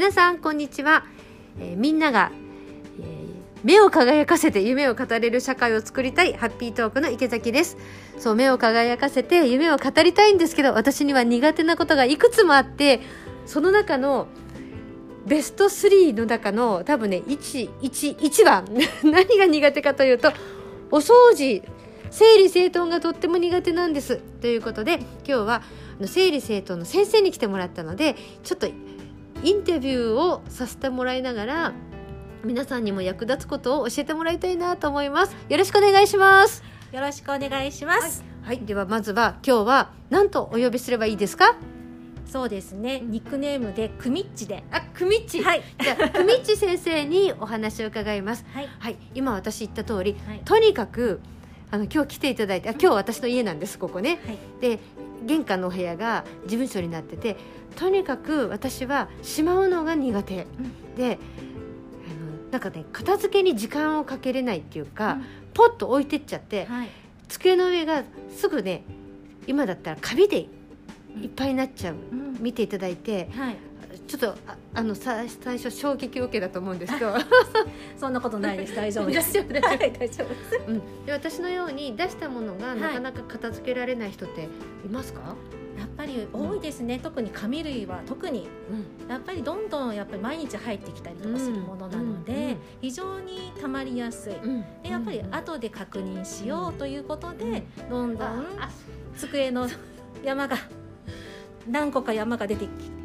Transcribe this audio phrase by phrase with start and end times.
[0.00, 1.04] 皆さんこんにちは、
[1.58, 2.32] えーみんなが、
[2.98, 7.76] えー目を輝かせて夢を語れる社会を作りたいハッピートークの池崎です。
[8.16, 13.00] そう目を輝かせて夢を語りたいんですけど私には苦手なことがいくつもあって
[13.44, 14.28] その中の
[15.26, 18.64] ベスト3の中の多分ね 1, 1, 1番
[19.04, 20.32] 何が苦手かというと
[20.90, 21.62] お掃除。
[22.10, 24.16] 整理整頓がとっても苦手なんです。
[24.40, 25.62] ということで今日は
[26.06, 28.66] 整理整頓の先生に来てもらったのでちょっと
[29.42, 31.72] インタビューをさせてもらいながら
[32.44, 38.24] 皆さんにも役立つことを教えてもらいたいなと思いますよろしくお願いしますよろしくお願いします。
[38.42, 41.54] はいではまずは今日は何とお呼びすればいいですか？
[42.26, 43.00] そうですね。
[43.00, 44.64] ニックネームでクミッチで。
[44.72, 45.62] あくみっちはい。
[45.80, 48.68] じゃあくみっち先生にお話を伺いますはい。
[48.80, 50.40] はい今私言った通りはい。
[50.44, 51.20] とにかく
[51.70, 54.38] あの今日来ていただいてあ今日私の家なんですここねはい。
[54.60, 54.80] で
[55.24, 57.36] 玄関のお部屋が事務所になってて
[57.76, 60.46] とにかく私はしまうのが苦手、
[60.96, 61.18] で
[62.08, 65.18] あのなんかね片付けに時間をかけれないっていうか、
[65.54, 66.88] ポッと置いてっちゃってはい。
[67.28, 68.02] 机の上が
[68.36, 68.82] すぐね
[69.46, 72.36] 今だったらカビでいっぱいになっちゃう、うん。
[72.40, 73.56] 見ていただいてはい。
[74.10, 77.14] ちょっとああのさ最初衝撃を受けたと思うんですけど
[77.96, 78.74] そんなことないです。
[78.74, 79.32] 大丈夫です。
[79.34, 79.92] 大丈夫大丈夫はい。
[79.92, 80.60] 大丈夫です。
[80.66, 84.48] うん、で私のように出したものがいなかなか片付けられない人って
[84.84, 85.36] いますか、
[85.78, 86.98] やっぱり多いですね。
[87.00, 88.48] 特に紙類は特に
[89.08, 94.34] やっぱりどんどんやっぱり毎日入ってきたりとかするものなので、うんうん非常に溜まりやすい。
[94.34, 98.68] うんでやっぱりうん後で確認しようということで、うんどんどんあ
[99.16, 99.68] 机の
[100.24, 100.56] 山が
[101.68, 102.99] 何個か山が出てきうん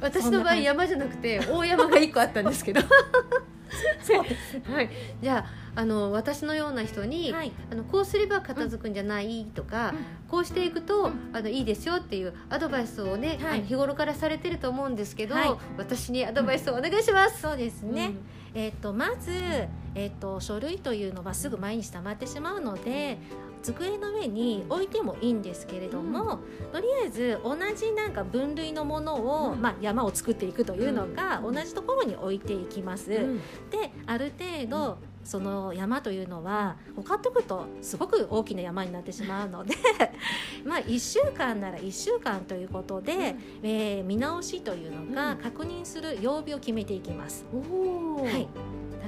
[0.00, 2.80] 私の場合山じゃなくて大山が一個あったんですけど
[4.02, 4.60] そうです。
[4.70, 7.52] はい、じゃああの私のような人に、はい。
[7.70, 9.92] あのこうすれば片付くんじゃないとか、
[10.28, 17.42] こうしていくと、あのいいですよっていうアドバイスをね、はいあの日頃からされてると思うんですけど、はい私にアドバイスをお願いします。
[17.42, 18.12] そうですね。
[18.54, 19.32] えっ、とまず
[19.94, 23.18] えっ、と書類というのはすぐ毎日溜まってしまうので。
[23.74, 26.40] 机の上に置いてもいいんですけれども、
[26.72, 29.62] とりあえず同じなんか分類のものを、うん。
[29.62, 31.54] まあ、山を作っていくというのがうん。
[31.54, 33.12] 同じところに置いていきます。
[33.12, 33.38] うん。
[33.70, 39.74] である程度その山というのは他とくとすごく大きな山になってしまうので
[40.64, 43.34] まあ1週間なら1週間ということで、
[43.64, 45.12] えー見直しというのうん。
[45.12, 47.44] が確認する曜日を決めていきます。
[47.52, 48.22] おー。
[48.22, 48.48] はい、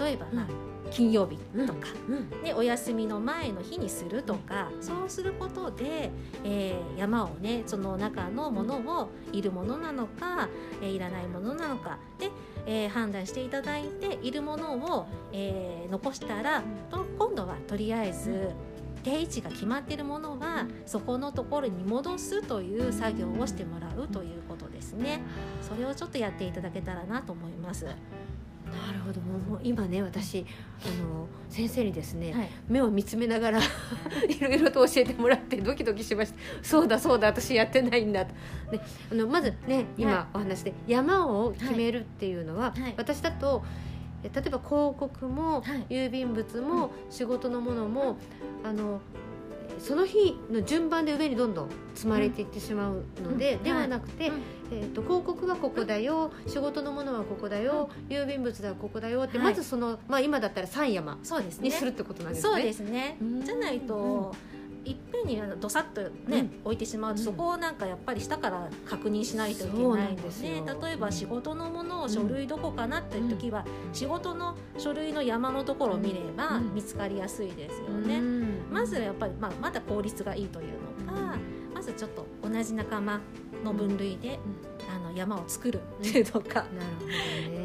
[0.00, 2.42] 例えば、まあうん金曜日うんとか、うん。
[2.42, 6.10] でお休みの前の日にするとか、そうすることで、
[6.44, 10.48] えー山をねその中のものをいるものなのか、
[10.82, 11.98] えーいらないものなのか。
[12.18, 12.30] で、
[12.66, 18.50] えー判断していただいているものを、えー残したら、と今度はとりあえず
[19.02, 25.22] 定位置が決まっているものは、そこのところに戻すという作業をしてもらうということですね。
[25.62, 27.86] それをちょっとやっていただけたらなと思います。
[28.70, 29.20] はなるほど。
[29.20, 30.46] もう今ね私
[30.84, 32.28] あの先生にですね、
[32.68, 33.60] い、目を見つめながら
[34.28, 36.38] いろいろと教えてもらってドキドキしました。
[36.62, 38.32] そうだそうだ私やってないんだと、
[38.72, 38.80] ね、
[39.10, 42.94] あのまずねは今お話で山を決めるっていうのは、はい。
[42.96, 43.62] 私だと
[44.22, 45.86] え例えば広告も、はい。
[45.88, 48.18] 郵便物も、仕事のものも
[48.62, 49.00] あの
[49.78, 54.42] その日の順番で上にどんどん積まれていってしまうので、うんではなくて、うん
[54.72, 59.46] えー、と広告はここだよ仕事のものはここだよ、郵便物はここだよって、はい。
[59.48, 61.68] まずその、まあ、今だったら3山そうですね。
[61.68, 62.52] にするってことなんですね。
[62.54, 63.16] そうですね。
[63.20, 63.44] うん。
[63.44, 64.34] じゃないと、
[64.90, 66.50] いっぺんにどさっとね、うん。
[66.64, 67.24] 置いてしまうと、うん。
[67.24, 70.64] そこをなんかやっぱり下から確認しないといけないのですよ。
[70.64, 78.18] で例えば仕事のものを書類どこかなっていう時は、仕事の書類の山のところを見ればうん見つかりやすいですようね。
[78.18, 81.36] んまずやっぱり、まあ、まだ効率がいいというのが、
[81.72, 83.20] まずちょっと同じ仲間
[83.64, 84.38] の分類で、
[84.92, 86.68] あの山を作るっていうのが、なる
[86.98, 87.14] ほどね。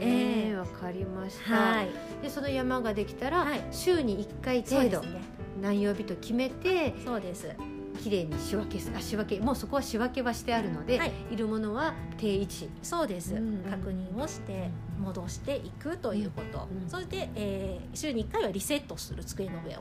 [0.02, 0.56] ええ。
[0.56, 1.90] わ、かりました、はい、
[2.22, 3.66] でその山ができたら、はい。
[3.72, 7.56] 週に1回程度、ね何曜日と決めてそうです。
[8.04, 11.14] きれいに仕分けすあ仕分けもうそこは仕分けはしてあるので、はい。
[11.32, 12.70] い、るものは定位置。
[12.84, 14.70] そうです、うん確認をして
[15.00, 16.90] 戻していくということ、うんうん。
[16.90, 19.80] それで、えー週に1回はリセットする机の上を。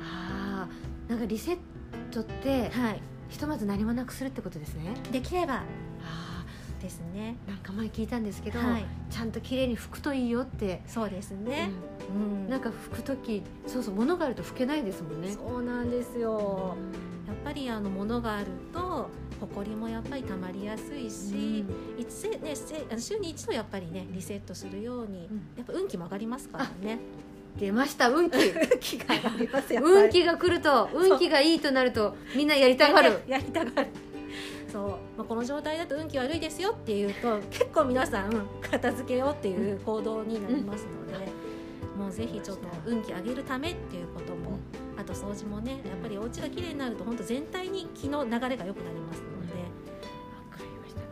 [0.00, 1.58] あーなんかリセッ
[2.10, 3.02] トってはい。
[3.28, 4.94] ひとまず何もなくするってことですね。
[5.10, 5.62] できればあ
[6.80, 7.36] ですね。
[7.46, 8.86] ーなんか前聞いたんですけど、はい。
[9.10, 11.70] ちゃんときれいに拭くといいよって、そうですね、
[12.10, 12.42] うん。
[12.42, 12.50] うん。
[12.50, 15.32] なんか拭く時そうそう物があると拭けないですもんね。
[15.32, 16.76] そうなんですよ。
[17.26, 21.64] やっぱりあの物があると埃もやっぱりたまりやすいし、
[21.98, 25.22] いつせねせ週に一度やっぱりねリセットするように、ん。
[25.56, 26.98] やっぱ運気も上がりますからね。
[27.58, 28.36] 出ました運気。
[29.82, 33.20] 運気が来ると運気がいいとなるとみんなやりたがる。
[33.26, 33.88] やりたがる
[34.70, 41.26] そう、まあ、この状態だと運気悪いですよっていうと結構皆さんうん片付けようっていう行動になりますので、
[41.96, 44.58] もうぜひちょっと運気上げるためっていうことも、
[44.96, 49.54] あと掃除もねやっぱりお家が綺麗になると本当全体に気の流れが良くなりますので、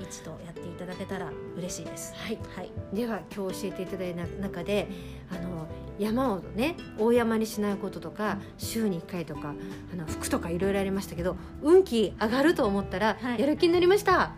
[0.00, 2.14] 一度やっていただけたら嬉しいです。
[2.14, 2.38] はい。
[2.56, 4.88] はい、では今日教えていただいた中で
[5.30, 5.53] あの
[5.98, 9.54] 山をね大山にしないこととか週に1回とか
[9.92, 13.40] あの服とかいろいろありましたけど運気上がると思ったらはい。
[13.40, 14.32] やる気になりました、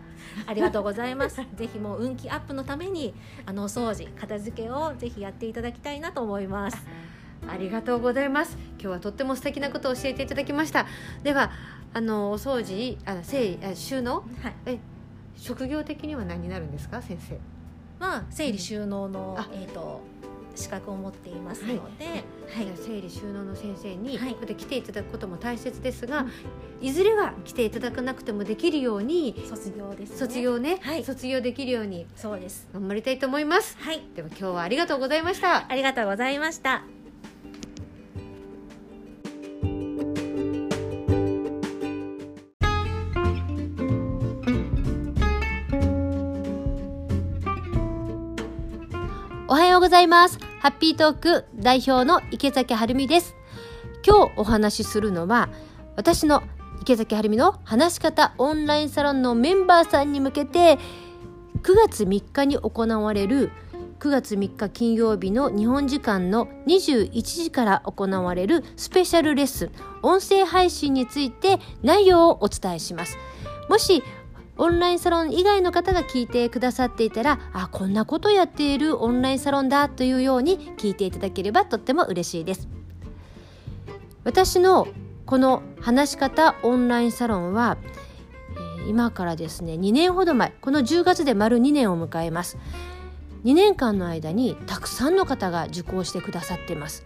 [0.45, 1.41] ありがとうございます。
[1.55, 3.13] ぜひもう運気アップのために
[3.45, 6.85] あのお掃除片付けをぜひやっていただきたいなと思います。
[7.47, 8.57] ありがとうございます。
[8.73, 10.85] 今日はとっても素敵なことを教えていただきました。
[11.23, 11.51] では
[11.93, 14.23] あのお掃除あ整理あ収納？
[14.41, 14.79] はい、え
[15.35, 17.39] 職業的には何になるんですか先生？
[17.99, 19.47] まあ整理収納の、あ。
[19.53, 20.01] えっ、と
[20.57, 24.31] 資格を持っていますので、はい、じゃあ整理収納の先生に、はい。
[24.31, 26.25] こうやって来ていただくことも大切ですが、
[26.81, 30.17] いずれは来ていただかなくてもできるように卒業です、ね。
[30.17, 31.03] 卒業ね、はい。
[31.03, 32.67] 卒業できるようにそうです。
[32.73, 33.77] 頑張りたいと思います。
[33.79, 35.69] はい、では今日はありがとうございました。
[35.69, 36.83] ありがとうございました。
[49.49, 53.37] おはようございますハッピートーク代表の池崎晴美です。
[54.05, 55.47] 今日お話しするのは
[55.95, 56.43] 私の
[56.81, 60.79] 池崎晴美の話し方オンラインサロンのメンバーさんに向けて9
[61.87, 63.49] 月3日に行われる
[64.01, 69.71] 9月3日金曜日の日本時間の21時から行われるスペシャルレッスン
[70.03, 73.17] 音声配信について内容をお伝えします。
[73.69, 74.03] もし
[74.59, 82.67] オンラインサロン以外の方が聞いてくださっていたらあこんなことやっているオンラインサロンだというように聞いていただければとっても嬉しいです。
[84.23, 84.87] 私の
[85.25, 87.77] この話し方オンラインサロンは、
[88.87, 92.57] 今からですね2年ほど前この10月で丸2年を迎えます。
[93.43, 97.05] 2年間の間にたくさんの方が受講してくださっています。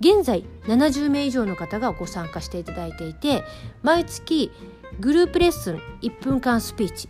[0.00, 3.42] 現在70名以上の方がご参加していただいていて
[3.82, 4.52] 毎月
[5.00, 7.08] グループレッスン1分間スピーチ。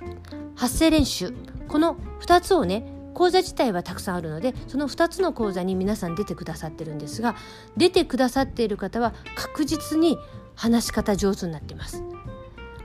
[0.54, 1.32] 発声練習。
[1.68, 7.34] この2つをね講座自体はたくさんあるのでその2つの講座に皆さん出てくださってるんですが
[7.76, 10.18] 出てくださっている方は確実に
[10.54, 12.02] 話し方上手になっています。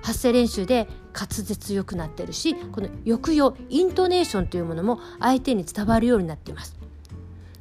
[0.01, 6.77] 発声練習で滑舌良くなってるしこの抑揚イントネーションというものも相手に伝わるようになっています。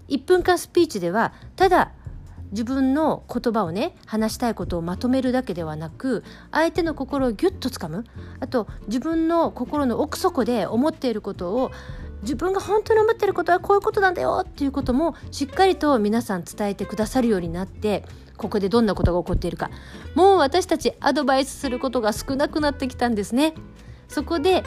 [0.08, 1.92] 1分間スピーチではただ
[2.52, 8.04] 自分の言葉をね話したいことをまとめるだけではなく相手の心をギュッとつかむ
[8.40, 11.72] あと自分の心の奥底で思っていることを
[12.22, 18.04] 自分が本当に思っていることはこういうことなんだよっていうこともしっかりと皆さん伝えてくださるようになって
[18.36, 19.70] ここでどんなことが起こっているか
[20.14, 23.54] もう私たちアドバイスすることが少なくなってきたんですね。
[24.08, 24.62] そこで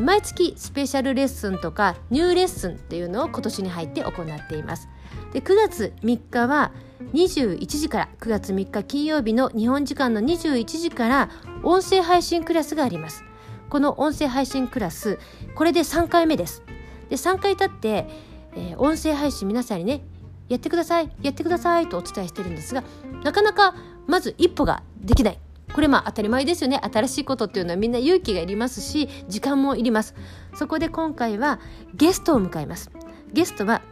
[0.00, 4.88] 毎月スペシャルレッスンとかニューレッスンっていうのを今年に入って行っています。
[5.32, 6.72] で9月3日は
[7.12, 11.30] 21時から9月3日金曜日の日本時間の21時から
[11.62, 13.24] 音声配信クラスがあります。
[13.68, 15.18] この音声配信クラス
[15.54, 16.62] これで3回目です。
[17.08, 18.08] で3回経って、
[18.54, 20.02] えー音声配信皆さんにね
[20.48, 22.84] やってくださいやってくださいとお伝えしてるんですが
[23.22, 23.74] なかなか
[24.06, 25.38] まず一歩ができない
[25.74, 30.14] これまあ当たり前ですよね新しいことっていうのはみんな勇気がいりますし時間もいります
[30.54, 31.60] そこで今回は
[31.94, 32.90] ゲストを迎えます
[33.32, 33.82] ゲストは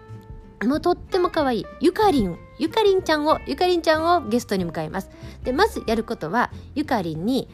[0.62, 5.10] もうとっても可愛いゆかりんゆかりんちゃんをゆかりんちゃんをゲストに迎えます。
[5.42, 7.48] でまずやることはゆかりんに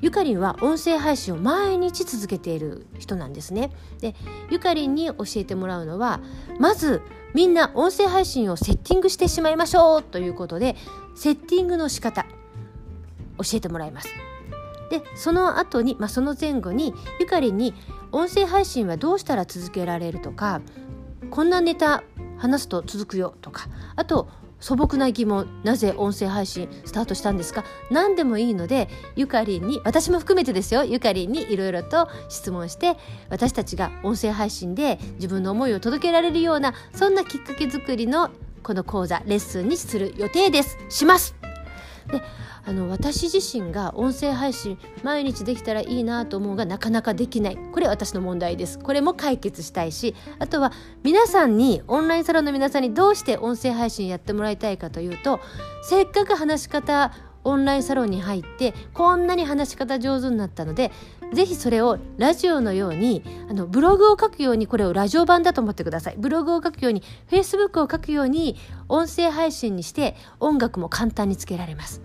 [0.00, 3.70] ゆかりんは音声配信を毎日続けている人なんですね。
[4.00, 4.14] で
[4.50, 6.20] ゆかりんに教えてもらうのは
[6.58, 7.02] まず
[7.34, 10.76] みんな音声配信をセッティングしてしまいましょうということで
[11.14, 12.24] セッティングの仕方
[13.38, 14.08] 教えてもらいます。
[14.90, 17.74] でその後に、まあ、その前後にゆかりんに
[18.12, 20.60] 音声配信はどうしたら続けられるとか
[21.30, 22.02] こんなネタ
[22.38, 24.28] 話すと続くよとかあと
[24.60, 32.96] 素朴な疑問なぜ音声配信スタートしたんですか何でもいいのでゆかりんに私も含めてですよゆかりんにいろいろと質問して
[33.28, 38.30] 私たちが音声配信で自分の思いを届けられるようなそんなきっかけ作りの
[38.62, 40.76] この講座レッスンにする予定です。
[40.88, 41.45] します。
[42.06, 42.22] で
[42.64, 47.58] あの私自身が音声配信毎日できたらいいなと思うがなかなかできない。
[47.72, 48.78] これ私の問題です。
[48.78, 50.72] これも解決したいしあとは
[51.02, 55.40] 皆さんにオンラインサロンの皆さんにどうして音声配信やってもらいたいかというと
[55.82, 57.12] せっかく話し方
[57.46, 60.90] オンラインサロンに入ってこんなに話し方上手になったので
[61.32, 66.16] ぜひそれをラジオのようにあのブログを書くようにこれをラジオ版だと思ってください。
[66.18, 68.56] ブログを書くようにフェイスブックを書くように
[68.88, 72.00] 音声配信にして音楽も簡単につけられます。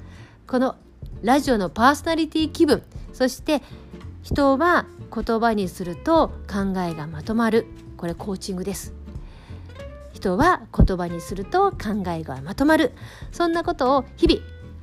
[0.47, 0.75] この
[1.21, 2.83] ラジオのパーソナリティ気分。
[3.13, 3.61] そして
[4.23, 7.67] 人は言葉にすると考えがまとまる。
[7.97, 8.93] これコーチングです。
[10.13, 12.91] 人は言葉にすると考えがまとまる。
[13.31, 14.41] そんなことを日々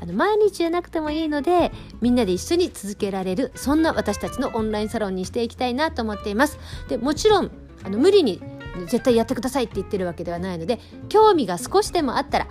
[0.08, 6.58] の毎日じゃなくてもいいのでみんなで一緒に続けられるそんな私たちのオンラインサロンにしていきたいなと思っています。
[6.88, 7.50] でもちろん
[7.84, 8.42] あの無理に
[8.86, 12.48] 絶対やってくださいって言ってるわけではないので興味が少しでもあったら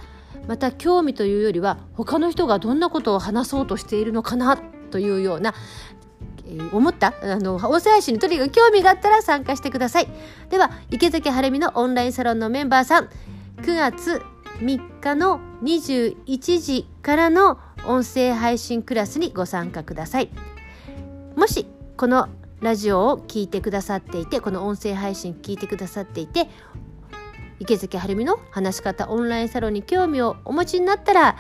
[0.48, 4.58] また興味というよりは他の人がどんなことを話そうとしているのかな
[4.92, 5.54] というような
[6.46, 10.08] えー思ったあの音声配信にとにかく興味があったら参加してください。
[10.50, 13.10] では池崎晴美のオンラインサロンのメンバーさん
[13.58, 14.22] 9月
[14.60, 20.30] 3日の21時からの音声配信クラスにご参加ください。
[21.36, 22.30] もしこの
[22.62, 26.48] ラジオを聞いてくださっていてこの音声配信聞いてくださっていて
[27.60, 31.38] 池崎晴美の話し方オンラインサロンに興味をお持ちになったら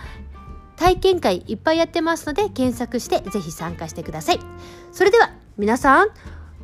[0.75, 4.39] 体験会いっぱいやってますので検索してぜひ参加してください。
[4.91, 6.09] それでは皆さん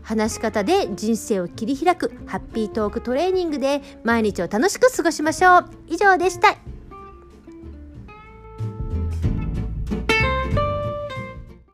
[0.03, 5.69] 話し方で人生を切り開くハッピートークトレーニングで毎日を楽しく過ごしましょう。
[5.87, 6.72] 以上でした。